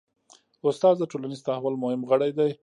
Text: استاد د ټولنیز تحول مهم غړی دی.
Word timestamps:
استاد 0.67 0.95
د 0.99 1.03
ټولنیز 1.11 1.41
تحول 1.47 1.75
مهم 1.83 2.01
غړی 2.09 2.31
دی. 2.37 2.49